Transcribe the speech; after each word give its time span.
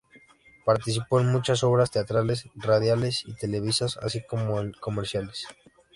Participó 0.65 1.19
en 1.19 1.31
muchas 1.31 1.63
obras 1.63 1.91
teatrales, 1.91 2.49
radiales 2.55 3.21
y 3.27 3.35
televisivas, 3.35 3.97
así 3.97 4.23
como 4.25 4.59
en 4.59 4.71
comerciales. 4.71 5.45